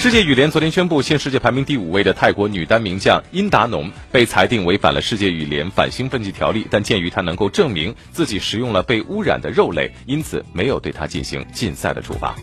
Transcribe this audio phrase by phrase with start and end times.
[0.00, 12.34] 世界羽联昨天宣布现世界排名第五位的泰国女单名将殷达农被裁定违反了世界羽联反兴奋剂条例但鉴于她能够证明自己食用了被污染的肉类因此没有对她进行禁赛的处罚。